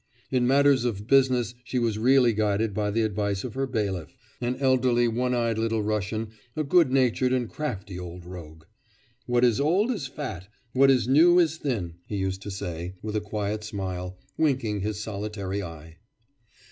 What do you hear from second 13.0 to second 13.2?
with